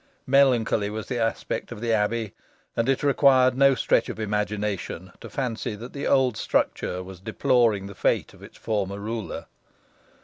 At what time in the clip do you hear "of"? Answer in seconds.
1.71-1.79, 4.09-4.19, 8.33-8.41